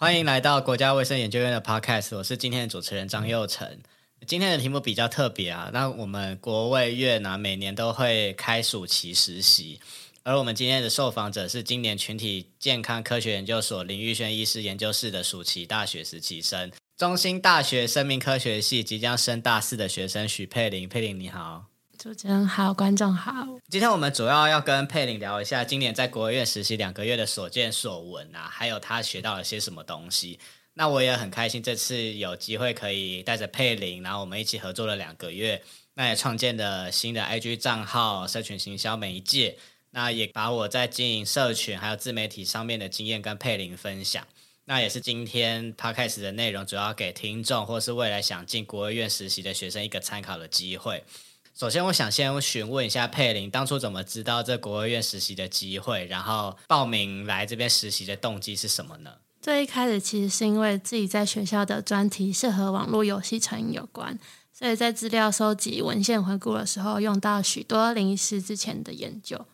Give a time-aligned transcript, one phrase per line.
[0.00, 3.78] 欢迎来到国家卫生研究院的 Podcast，我是今天的主持人张佑成。
[4.26, 9.78] 今天的题目比较特别啊，那我们国卫院呢、每年都会开暑期实习，
[10.22, 20.88] 而我们今天的受访者是今年群体健康科学研究所林玉轩医师研究室的暑期大学实习生，中兴大学生命科学系即将升大四的学生许佩玲。
[20.88, 21.66] 佩玲你好。
[22.00, 23.46] 主持人好，观众好。
[23.68, 30.40] 今天我们主要要跟佩玲聊一下今年在国务院实习两个月的所见所闻啊，还有他学到了些什么东西。
[30.72, 39.58] 那我也很开心，这次有机会可以带着佩玲，然后我们一起合作了两个月，那也创建了新的 IG 账号、社群行销媒介，
[39.90, 44.26] 那也把我在经营社群还有自媒体上面的经验跟佩玲分享。
[44.64, 51.04] 那也是今天 Podcast 的内容，主要给听众或是未来想进国务院实习的学生一个参考的机会。
[51.54, 59.10] 首先，我想先询问一下佩玲，当初怎么知道这国务院实习的机会，然后报名来这边实习的动机是什么呢？
[59.42, 64.18] 最一开始其实是因为自己在学校的专题是和网络游戏成瘾有关，
[64.52, 69.46] 所以在资料收集、文献回顾的时候，用到许多林医师之前的研究。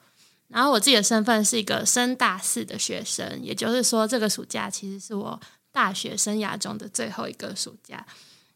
[0.49, 5.41] 然后我自己的身份是一个升大四的学生，也就是说，这个暑假其实是我
[5.73, 8.07] 大学生涯中的最后一个暑假。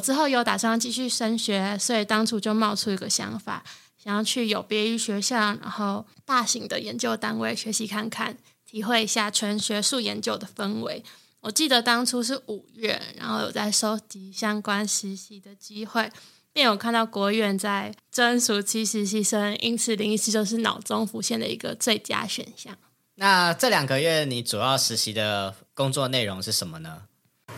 [0.01, 3.63] 之后有打算继续升学，所以当初就冒出一个想法，
[4.03, 11.05] 想要去有别于学校，然后大型的研究单位学习看看，体会一下纯学术研究的氛围。
[11.43, 16.11] 我记得当初是五月，然后有在收集相关实习的机会，
[16.53, 22.77] 便有看到国院在征暑期实习生，因此林医师就是脑中浮现的一个最佳选项。
[23.15, 27.03] 那这两个月你主要实习的工作内容是什么呢？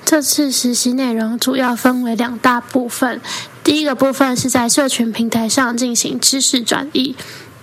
[0.04, 3.20] 这次实习内容主要分为两大部分，
[3.64, 7.14] 第一个部分是在社群平台上进行知识转移，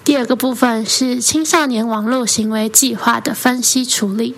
[0.04, 4.36] 第二个部分是青少年网络行为计划的分析处理。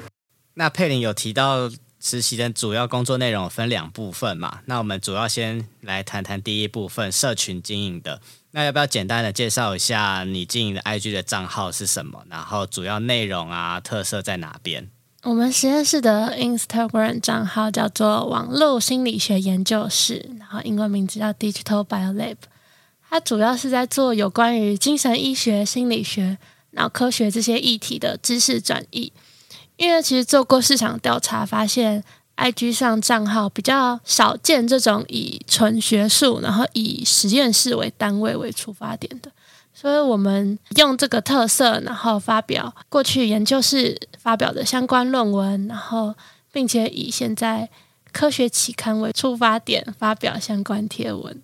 [0.56, 4.60] 那佩玲有提到实习的主要工作内容分两部分嘛？
[4.66, 8.20] 那我们主要先来谈谈第一部分社群经营的。
[8.54, 12.26] 那要不要简单的介绍一下你经营的 IG 的账号是什么？
[12.30, 14.90] 然后主要内容啊，特色在哪边？
[15.24, 22.38] 我们实验室的 Instagram 账号叫做“网络心理学研究室”，然后英文名字叫 Digital Bio Lab。
[23.08, 26.40] 它主要是在做有关于精神医学、心理学、
[26.72, 29.14] 脑科学这些议题的知识转译。
[29.78, 32.04] 因为其实做过市场调查，发现
[32.38, 39.32] IG 上账号比较少见这种以纯学术，然后以实验室为单位为出发点的。
[39.82, 46.14] 所以我们用这个特色，然后发表过去研究室发表的相关论文，然后
[46.52, 47.68] 并且以现在
[48.12, 51.42] 科学期刊为出发点发表相关贴文。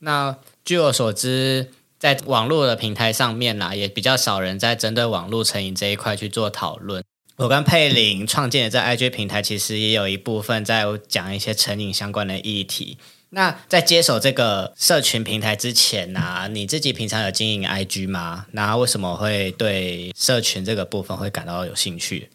[0.00, 7.02] 那据我所知，在网络的平台上面啦，也比较少人在针对网络成瘾这一块去做讨论。
[7.36, 12.98] 我跟佩玲创建的这 IG 平台，其实也有一部分在讲一些成瘾相关的议题。
[13.36, 18.46] 那在接手这个社群平台之前呢、你自己平常有经营 IG 吗？
[18.52, 22.30] 那为什么会对社群这个部分会感到有兴趣？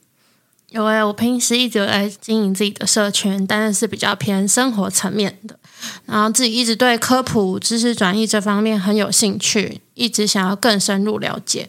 [0.70, 5.58] 有诶，我平时一直有在经营自己的社群，但是是比较偏生活层面的。
[6.06, 11.68] 然后自己一直对科普知识转移这方面很有兴趣，一直想要更深入了解。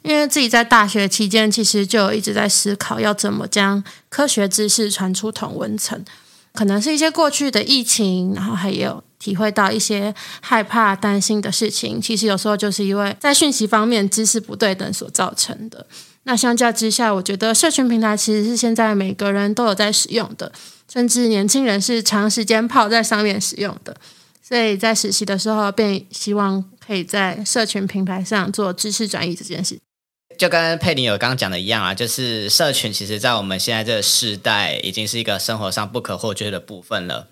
[0.00, 6.02] 因为自己在大学期间，其实就一直在思考要怎么将科学知识传出同文层。
[6.52, 12.00] 可能是一些过去的疫情，然后还有体会到一些害怕、担心的事情。
[12.00, 15.86] 其实有时候就是因为在讯息方面知识不对等所造成的。
[16.24, 20.52] 那相较之下，我觉得社群平台其实是现在每个人都有在使用的，
[20.92, 23.96] 甚至年轻人是长时间泡在上面使用的。
[24.42, 29.78] 所以在实习的时候，便希望可以在社群平台上做知识转移这件事。
[30.38, 37.28] 就跟佩林有刚刚讲的一样啊，就是社群其实，在我们现在这个时代，已经是一个生活上不可或缺的部分了。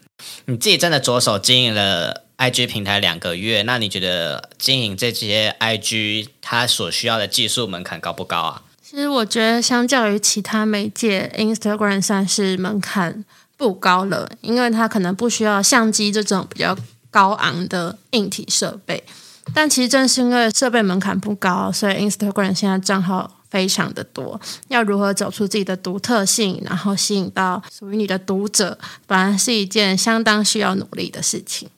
[0.47, 8.62] 你自己真的着手经营了 IG 平台两个月，那你觉得经营这些 IG，它所需要的技术门槛高不高啊？
[8.82, 13.25] 其实我觉得，相较于其他媒介，Instagram 算是门槛
[13.56, 16.76] 不高了，因为它可能不需要相机这种比较
[17.11, 19.05] 高昂的硬体设备。
[19.54, 24.40] 但其实正是因为设备门槛不高，所以 Instagram 现在账号非常的多。
[24.68, 31.68] 要如何走出自己的独特性，然后吸引到属于你的读者，本来是一件相当需要努力的事情。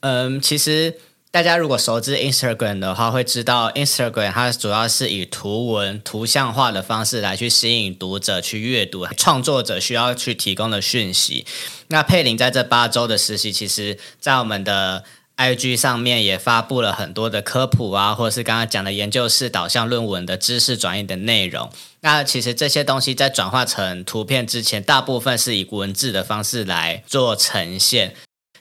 [0.00, 0.94] 嗯，其实
[1.30, 11.44] 大家如果熟知 Instagram 的话，会知道 Instagram 它主要是以图文、图像化的方式来去吸引读者去阅读，创作者需要去提供的讯息。
[11.88, 15.04] 那佩玲在这八周的实习，其实在我们的
[15.36, 21.68] IG 上面也发布了很多的科普啊，或者是刚刚讲的研究室导向论文的知识转移的内容。
[22.00, 28.14] 那其实这些东西在转化成图片之前，大部分是以文字的方式来做呈现。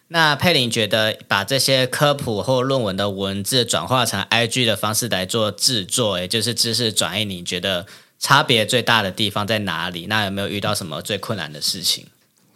[0.08, 7.86] 那佩林觉得把这些科普或论文的文字转化成 IG 的方式来做制作，也就是知识转移，你觉得
[8.20, 10.08] 差别最大的地方在哪里？
[10.08, 12.08] 那有没有遇到什么最困难的事情？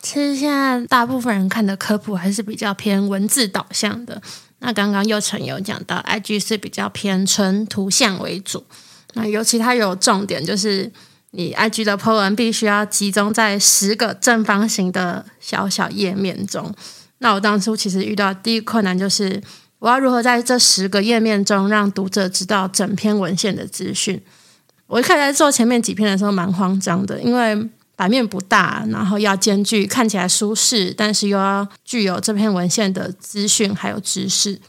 [0.07, 4.21] 其实现在大部分人看的科普还是比较偏文字导向的。
[4.59, 8.65] 那刚刚又成有讲到，IG 是比较偏纯图像为主。
[9.15, 10.89] 那尤其它有重点，就是
[11.31, 16.73] 你 IG 的 po 文必须要集中在十个正方形的小小页面中。
[17.17, 19.41] 那我当初其实遇到第一困难就是，
[19.79, 24.21] 我要如何在这十个页面中让读者知道整篇文献的资讯。
[24.85, 34.61] 我一开始在做前面几篇的时候蛮慌张的，因为版面不大，然后要兼具看起来舒适，但是又要具有这篇文献的资讯还有知识。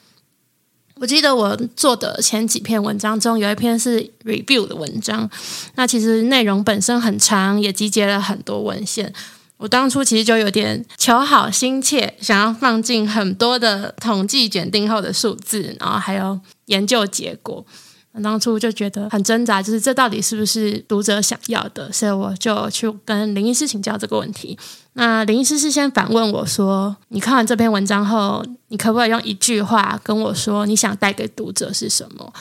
[0.94, 5.30] 我记得我做的前几篇文章中，有一篇是 review 的文章，
[5.76, 9.12] 那其实内容本身很长，也集结了很多文献。
[9.58, 17.64] 我当初其实就有点求好心切，想要放进很多的统计检定后的数字，然后还有研究结果。
[18.22, 21.92] 当初就觉得很挣扎，就是这到底是不是读者想要的？
[21.92, 24.58] 所以我就去跟林医师请教这个问题。
[24.94, 32.32] 那林医师是先反问我说：“你看完这篇文章后，你可不可以用一句话跟我说你想带给读者是什么？”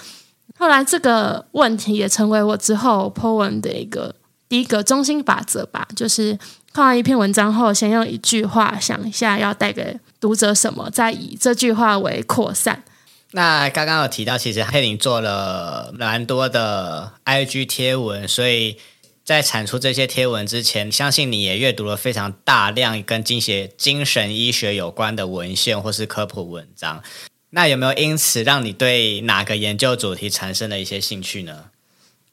[0.58, 4.16] 后来这个问题也成为我之后 po 文的一个
[4.50, 6.36] 第一个中心法则吧，就是
[6.74, 12.84] 看完一篇文章后，先用一句话想一下要带给读者什么，再以这句话为扩散。
[13.32, 18.78] 那刚刚有提到，其实佩林做了蛮多的 IG 贴文，所以
[19.26, 27.04] 在产出这些贴文之前，相信你也阅读了非常大量跟精血精神医学有关的文献或是科普文章。
[27.50, 31.66] 那有没有因此让你对哪个研究主题产生了一些兴趣呢？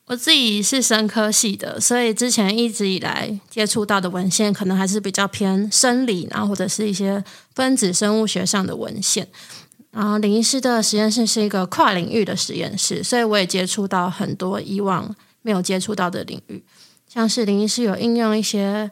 [0.06, 7.24] 我自己是生科系的，所以之前一直以来接触到的文献，可能还是比较偏生理，然后或者是一些
[7.54, 9.26] 分子生物学上的文献。
[9.94, 16.64] 然后林医师的实验室是一个跨领域的实验室，所以我也接触到很多以往没有接触到的领域，
[17.08, 18.90] 像是林医师有应用一些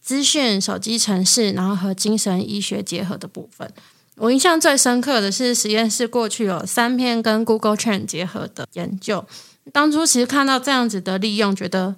[0.00, 3.68] 资讯手机程式，然后和精神医学结合的部分。
[4.16, 9.26] 我印象最深刻的是实验室过去有三篇跟 Google Trend 结合的研究，
[9.72, 11.96] 当初其实看到这样子的利用，觉得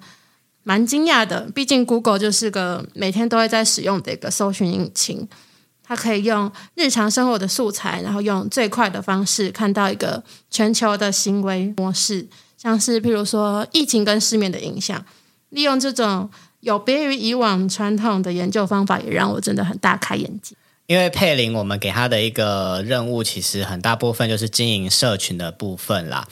[0.63, 5.27] 蛮惊讶的，毕竟 Google 就是个每天都会在使用的一个搜寻引擎。
[5.87, 15.05] 他可以用日常生活的素材，然后用最快的方式看到一个全球的行为模式，像是譬如说疫情跟失眠的影响。
[15.51, 16.29] 利用这种
[16.59, 20.53] 有别于以往传统的研究方法，也让我真的很大开眼界。
[20.87, 26.27] 因为佩林，我们给他的一个任务，其实很大部分就是经营社群的部分啦。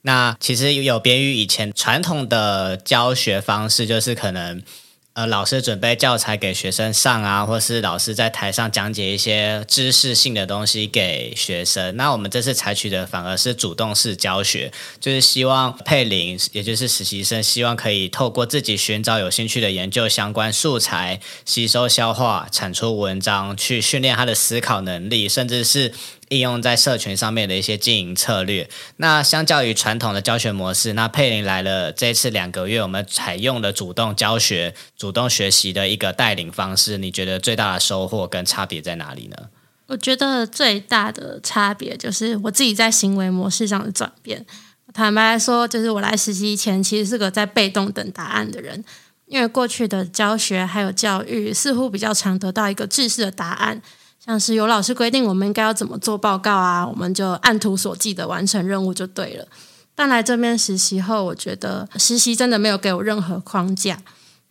[0.00, 4.62] 那其实有别于以前传统的教学方式，就是可能。
[5.14, 11.96] 呃，老师准备教材给学生上啊，或是老师在台上讲解一些知识性的东西给学生。
[11.96, 25.92] 那我们这次采取的反而是主动式教学，就是希望佩林，也就是实习生，希望可以透过自己寻找有兴趣的研究相关素材，吸收消化，产出文章，去训练他的思考能力，甚至是。
[26.34, 28.68] 应用在社群上面的一些经营策略。
[28.96, 36.98] 那相较于传统的教学模式，那佩林来了这次两个月，我们采用了主动教学、主动学习的一个带领方式。
[36.98, 39.36] 你觉得最大的收获跟差别在哪里呢？
[39.86, 44.44] 我觉得最大的差别就是我自己在行为模式上的转变。
[44.92, 48.82] 坦白来说，就是我来实习前其实是个在被动等答案的人，
[49.26, 53.82] 因为过去的教学还有教育似乎比较常得到一个制式的答案。
[54.24, 59.46] 像是有老师规定我们应该要怎么做报告啊，我们就按图索骥的完成任务就对了。
[59.94, 63.98] 但来这边实习后，我觉得实习真的没有给我任何框架。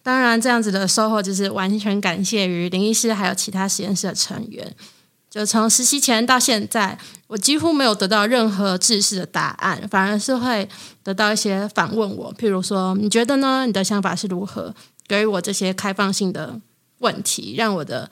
[0.03, 4.75] 当然，这样子的收获就是完全感谢于林医师还有其他实验室的成员。
[5.27, 10.69] 就从实习前到现在，我几乎没有得到任何制式的答案，反而是会
[11.01, 13.65] 得到一些反问我，譬如说你觉得呢？
[13.65, 14.75] 你的想法是如何？
[15.07, 16.61] 给予我这些开放性的
[16.99, 18.11] 问题，让我的。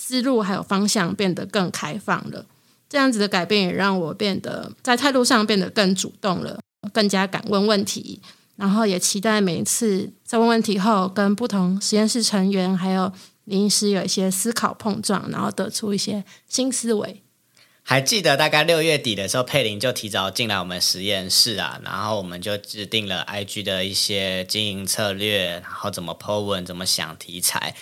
[0.00, 2.46] 思路还有方向变得更开放了，
[2.88, 6.60] 这样子的改变也让我变得在态度上变得更主动了，
[6.92, 8.22] 更加敢问问题，
[8.56, 13.12] 然后也期待每一次在问问题后，跟不同实验室成员还有
[13.44, 17.22] 临时有一些思考碰撞，然后得出一些新思维。
[17.82, 27.74] 还记得大概六月底的时候，佩林就提早进来我们实验室啊，然后我们就制定了 IG 的一些经营策略，然后怎么 po 文，怎么想题材。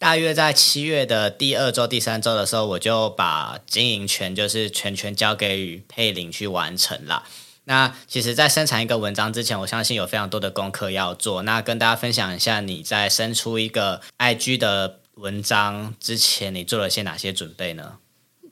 [0.00, 7.24] 大约在七月的第二周、第三周的时候，我就把经营权就是全权交给予佩玲去完成了。
[7.64, 11.42] 那其实，在生产一个文章之前，我相信有非常多的功课要做。
[11.42, 17.98] 那跟大家分享一下，你在生出一个 IG 的文章之前，你做了些哪些准备呢？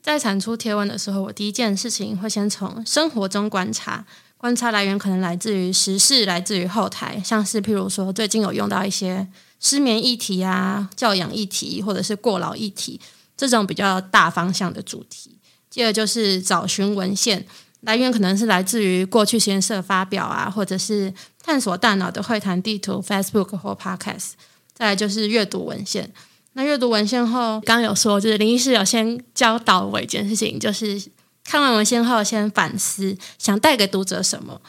[0.03, 4.05] 在产出贴文的时候，我第一件事情会先从生活中观察，
[4.37, 9.27] 观察来源可能来自于时事，来自于后台，像是譬如说最近有用到一些。
[9.59, 12.99] 失眠议题啊，教养议题，或者是过劳议题，
[13.35, 15.37] 这种比较大方向的主题。
[15.69, 17.45] 接着就是找寻文献
[17.81, 21.13] 来源，可能是来自于过去实验室发表啊，或者是
[21.43, 24.31] 探索大脑的会谈地图、Facebook 或 Podcast。
[24.73, 26.11] 再来就是阅读文献。
[26.53, 31.01] 那阅读文献后，刚刚有说，就是林医师有先教导我一件事情，就是
[31.43, 34.59] 看完文献后先反思，想带给读者什么。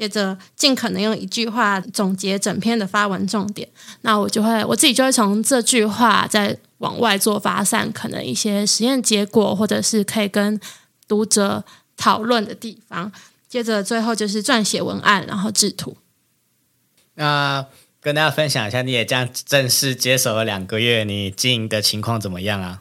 [0.00, 3.68] 接着尽可能用一句话总结整篇的发文重点，
[4.00, 10.58] 那我就会我自己就会从这句话再往外做发散，可能一些实验结果，或者是可以跟
[11.06, 11.62] 读者
[11.98, 13.12] 讨论的地方。
[13.46, 15.98] 接着最后就是撰写文案，然后制图。
[17.16, 17.66] 那
[18.00, 22.80] 跟大家分享一下，你也这样正式接手了两个月，你经营的情况怎么样啊？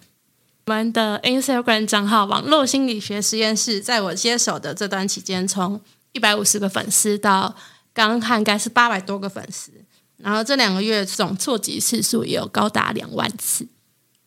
[0.67, 7.55] 我们的 Instagram 账号“网络心理学实验室”在我接手的这段期间，从一百五十个粉丝到
[7.93, 9.71] 刚刚看应该是八百多个粉丝，
[10.17, 13.67] 然后这两个月总触及次数也有高达两万次。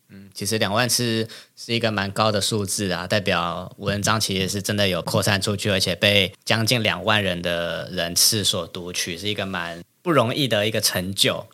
[0.09, 11.47] 嗯，其实两万次是一个蛮高的数字啊，代表文章其实是真的有扩散出去，而且被将近两万人的人次所读取，是一个蛮不容易的一个成就。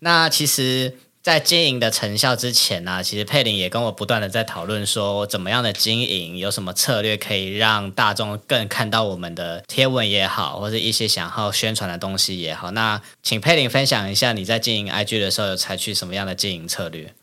[0.00, 0.96] 那其实。
[1.22, 12.70] 在经营的成效之前呢、其实佩玲也跟我不断的在讨论说，怎么样的经营，有什么策略可以让大众更看到我们的贴文也好，或者一些想要宣传的东西也好。
[12.70, 17.14] 那请佩玲分享一下你在经营 IG 的时候有采取什么样的经营策略？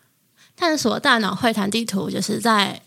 [0.55, 2.83] 探索大脑会谈地图，就是在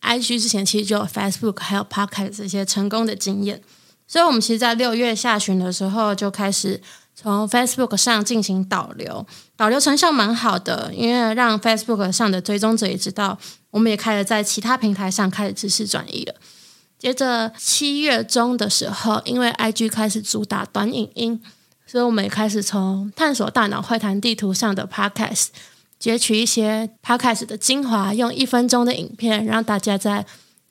[0.00, 3.60] IG 之前其实就有 Facebook 还有 Podcast 这些成功的经验，
[4.06, 6.80] 所以我们其实，在六月下旬的时候就开始。
[7.14, 9.26] 从 Facebook 上进行导流，
[9.56, 13.38] 导流成效蛮好的，因为让 Facebook 上的追踪者也知道，
[13.70, 16.34] 我们也开始在其他平台上开始知识转移了。
[16.98, 21.42] 接着七月中的时候，因为 IG 开始主打短影音，
[21.86, 25.48] 所以我们也开始从探索大脑会谈地图上的 Podcast
[25.98, 30.24] 截取一些 Podcast 的精华，用一分钟的影片让大家在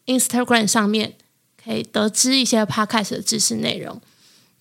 [0.05, 1.13] Instagram 上面
[1.63, 4.01] 可以得知一些 Podcast 的知识内容。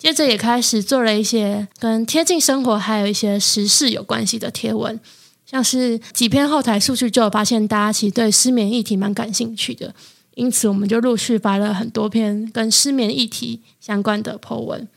[0.01, 4.99] 接着也开始做了一些跟贴近生活还有一些时事有关系的贴文，
[5.45, 9.93] 像是几篇后台数据就有发现，大家其实对失眠议题蛮感兴趣的，
[10.33, 14.87] 因此我们就陆续发了很多篇跟失眠议题相关的 po 文。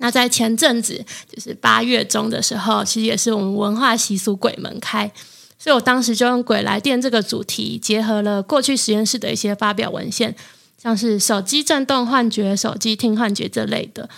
[0.00, 5.10] 那在前阵子，就是八月中的时候，其实也是我们文化习俗鬼门开，
[5.58, 10.36] 所以我当时就用“鬼来电”这个主题，结合了过去实验室的一些发表文献。
[10.80, 14.08] 像是手机震动幻觉、手机听幻觉这类的，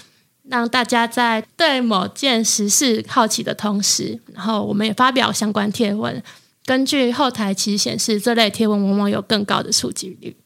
[0.48, 6.22] 让大家在对某件时事好奇的同时，然后我们也发表相关贴文。
[6.64, 10.36] 根据后台其实显示，这类贴文往往有更高的触及率。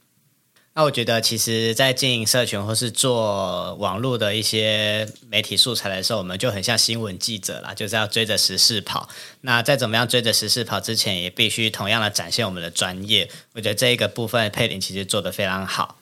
[0.73, 9.08] 那我觉得，其实，在经营社群或是做网络的一些媒体素材的时候，我们就很像新闻记者啦，就是要追着时事跑。
[9.40, 13.30] 那再怎么样追着时事跑之前，也必须同样的展现我们的专业。
[13.54, 15.96] 我觉得这一个部分，佩玲其实做得非常好。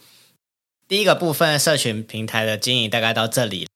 [0.94, 3.66] 第一个部分，社群平台的经营大概到这里。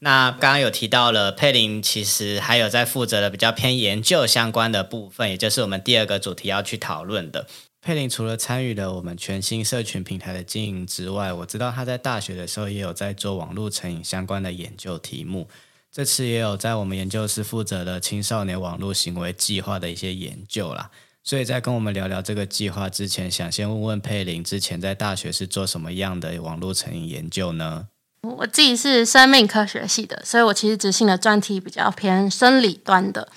[0.00, 7.46] 那刚刚有提到了佩林，其实还有在负责的比较偏研究相关的部分，也就是我们第二个主题要去讨论的。
[7.80, 15.48] 佩林除了参与了我们全新社群平台的经营之外，我知道他在大学的时候也有在做网络成瘾相关的研究题目。
[15.92, 20.90] 这次也有在我们研究室负责的青少年网络行为计划的一些研究啦。
[21.24, 27.86] 所以在跟我们聊聊这个计划之前，想先问问佩玲，之前在大学是做什么样的网络成瘾研究呢？
[28.20, 33.28] 我自己是生命科学系的，所以我其实执行的专题比较偏生理端的，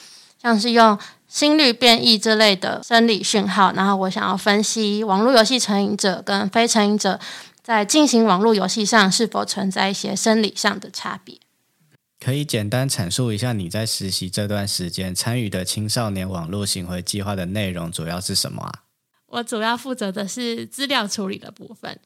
[0.42, 7.18] 像是用心率变异这类的生理讯号，然后我想要分析网络游戏成瘾者跟非成瘾者
[7.64, 11.38] 在进行网络游戏上是否存在一些生理上的差别。
[12.20, 18.84] 可以简单阐述一下你在实习这段时间参与的青少年网络行为计划的内容主要是什么啊？
[19.28, 22.00] 我主要负责的是资料处理的部分，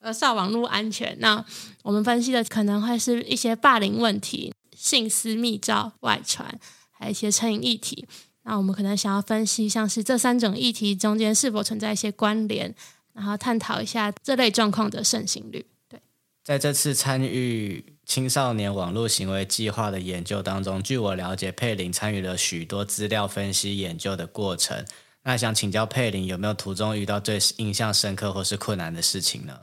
[0.00, 1.16] 呃，少网络安全。
[1.20, 1.44] 那
[1.82, 8.06] 我们分析的可能会是一些霸凌问题、性私密照外传，还有一些成瘾议题。
[8.42, 12.74] 那我们可能想要分析，像是这三种议题中间是否存在一些关联，
[13.14, 15.64] 然后探讨一下这类状况的盛行率。
[15.88, 16.00] 对，
[16.44, 17.94] 在这次参与。
[18.08, 24.82] 青少年网络行为计划的研究当中，据我了解，佩玲参与了许多资料分析研究的过程。
[25.24, 29.58] 那想请教佩玲，有没有途中遇到最印象深刻或是困难的事情呢？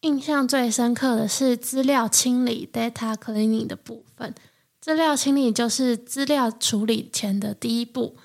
[0.00, 4.34] 印象最深刻的是资料清理 （data cleaning） 的部分。
[4.80, 8.16] 资料清理就是资料处理前的第一步，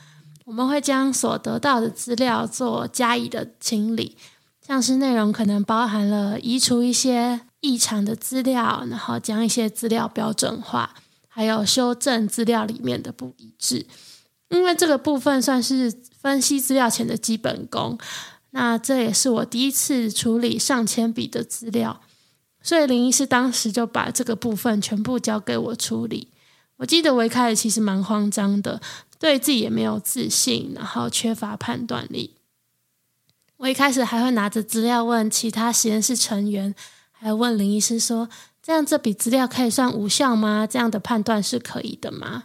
[0.46, 4.18] 我们会将所得到的资料做加以的清理，
[4.66, 7.42] 像是内容可能包含了移除一些。
[7.64, 10.94] 异常的资料，然后将一些资料标准化，
[11.30, 13.86] 还有修正资料里面的不一致。
[14.50, 15.90] 因为这个部分算是
[16.22, 17.98] 分析资料前的基本功，
[18.50, 22.02] 那这也是我第一次处理上千笔的资料，
[22.62, 26.28] 所以林医师当时就把这个部分全部交给我处理。
[26.76, 28.82] 我记得我一开始其实蛮慌张的，
[29.18, 32.36] 对自己也没有自信，然后缺乏判断力。
[33.56, 36.76] 我一开始还会拿着资料问其他实验室成员。
[37.24, 38.28] 还问林医师说
[38.62, 40.68] ：“这样这笔资料可以算无效吗？
[40.70, 42.44] 这样的判断是可以的吗？”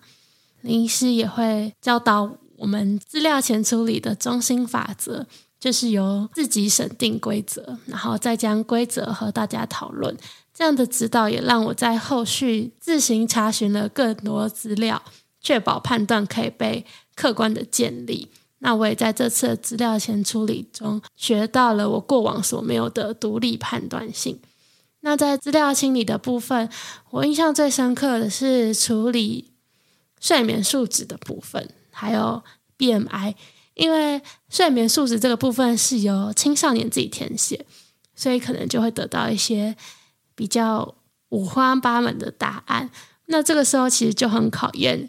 [0.62, 5.26] 林医师也会教导我们资料前处理的中心法则，
[5.58, 10.16] 就是由自己审定规则，然后再将规则和大家讨论。
[10.54, 15.02] 这样的指导也让我在后续自行查询了更多资料，
[15.40, 18.28] 确保判断可以被客观的建立。
[18.60, 24.38] 那我也在这次资料前处理中学到了我过往所没有的独立判断性。
[25.00, 26.68] 那在资料清理的部分，
[27.10, 29.52] 我印象最深刻的是处理
[30.20, 32.42] 睡眠数值的部分，还有
[32.76, 33.34] BMI，
[33.74, 37.64] 因为睡眠数值这个部分是由青少年自己填写，
[38.16, 39.76] 所以可能就会得到一些
[40.34, 40.96] 比较
[41.28, 42.90] 五花八门的答案。
[43.26, 45.08] 那这个时候其实就很考验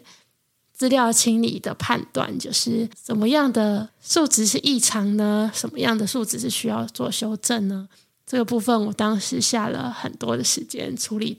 [0.72, 5.50] 资料清理的判断，就是什么样的数值是异常呢？
[5.52, 7.88] 什么样的数值是需要做修正呢？
[8.30, 11.36] 这个部分，我当时下了很多的时间处理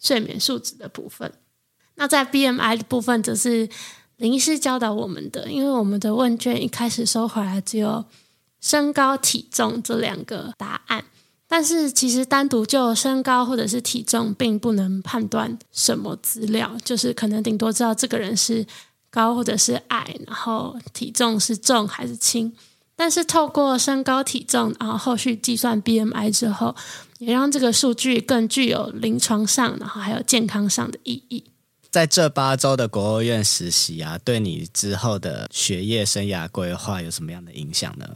[0.00, 1.30] 睡眠数值的部分。
[1.96, 3.68] 那在 BMI 的部分，则是
[4.16, 8.02] 林医师教导我们的，因为我们的问卷一开始收回来只有
[8.62, 11.04] 身高、体重这两个答案，
[11.46, 18.66] 但是其实单独就身高或者是体重，并不能判断什么资料，就是可能顶多知道这个人是
[19.10, 22.50] 高或者是矮，然后体重是重还是轻。
[23.02, 26.72] 但是透过身高体重，然后后续计算 BMI 之后，
[27.18, 31.42] 也让这个数据更具有临床上，然后还有健康上的意义。
[31.90, 38.06] 在这八周的国务院实习啊，对你之后的学业生涯规划有什么样的影响呢？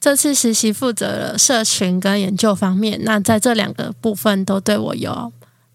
[0.00, 5.30] 这次实习负责了社群跟研究方面，那在这两个部分都对我有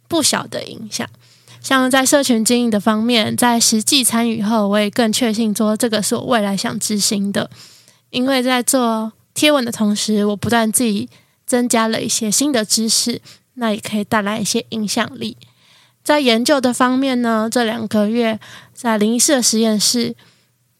[0.07, 1.07] 不小的影响。
[1.61, 7.51] 像在社群经营的方面，在实际参与后，我也更确信说这个是我未来想执行的。
[8.13, 11.09] 因为在做贴文的同时，我不断自己
[11.47, 13.19] 增加了一些新的知识，
[13.55, 15.35] 那也可以带来一些影响力。
[16.03, 18.39] 在研究的方面呢，这两个月
[18.71, 20.15] 在林医师的实验室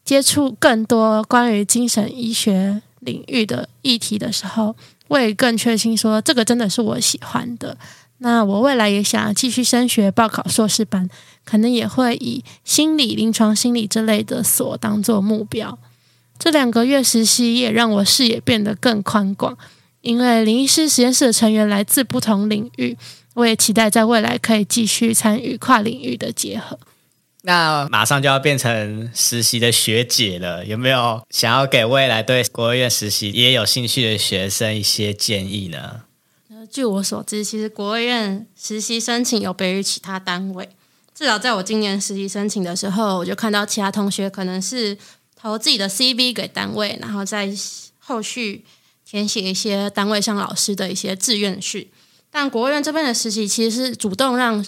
[0.04, 4.76] 接触更多关于精神医学领域的议题的时候，
[5.08, 7.76] 我也更确信说这个真的是我喜欢的。
[8.18, 11.10] 那我未来也想要继续升学，报考硕士班，
[11.44, 15.76] 可能也会以心理、临床心理之类的所当做目标。
[16.44, 19.56] 这两个月实习也让我视野变得更宽广，
[20.02, 22.94] 因为林医师实验室的成员来自不同领域，
[23.32, 26.78] 我也期待在未来可以继续参与跨领域的结合。
[27.44, 36.02] 那马上就要变成实习的学姐了，有没有想要给未来对国务院实习也有兴趣的学生一些建议呢？
[36.70, 40.68] 据我所知，其实国务院实习申请有别于其他单位，
[41.14, 44.98] 至少在我今年实习申请的时候，我就看到其他同学可能是。
[45.44, 47.52] 投自己的 CV 给单位，然后再
[47.98, 48.64] 后续
[49.04, 51.90] 填写一些单位上老师的一些志愿序。
[52.30, 54.64] 但国务院这边的实习其实是主动让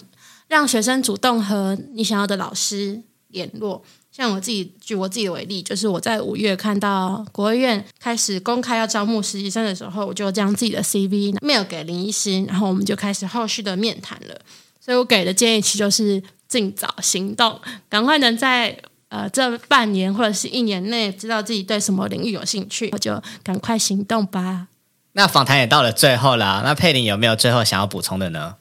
[0.47, 3.83] 让学生主动和你想要的老师联络。
[4.11, 14.39] 像我自己，举我自己的为例，就是我在五月看到国务院开始公开要招募实习生的时候，我就将自己的 CV mail 给林医师，然后我们就开始后续的面谈了。
[14.79, 17.59] 所以我给的建议其实就是尽早行动，
[17.89, 18.79] 赶快能在。
[19.09, 24.67] 呃，这半年或者是一年内，知道自己对什么领域有兴趣，我就赶快行动吧。
[25.13, 28.55] 那访谈也到了最后了，那佩玲有没有最后想要补充的呢？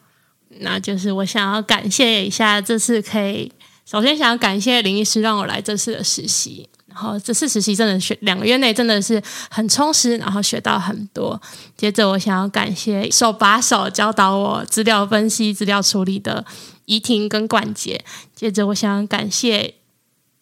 [0.60, 3.50] 那就是我想要感谢一下这次可以，
[3.84, 11.38] 首先想要感谢林医师让我来这次的实习，然后这次实习真的学两个月内真的是很充实，然后学到很多。
[11.76, 16.44] 接着我想要感谢手把手教导我资料分析、资料处理的
[16.84, 18.04] 怡婷跟冠杰。
[18.34, 19.74] 接着我想要感谢。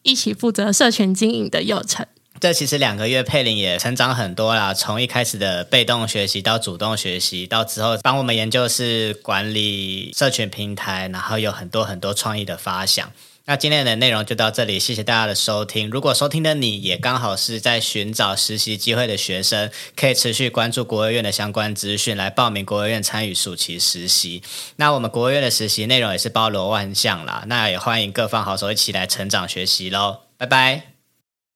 [0.05, 2.07] 一起负责社群经营的幼晨，
[2.39, 13.11] 这其实两个月佩玲也成长很多啦，从一开始的被动学习到主动学习，到之后帮我们研究室管理社群平台，然后有很多很多创意的发想。
[13.47, 15.91] 那今天的内容就到这里，谢谢大家的收听。
[15.91, 24.43] 如果收听的你也刚好是在寻找实习机会的学生，可以持续关注国务院的相关资讯，来报名国务院参与暑期实习。
[24.77, 30.21] 那我们国务院的实习内容也是包罗万象啦，那也欢迎各方好手一起来成长学习喽。
[30.39, 30.94] 拜拜。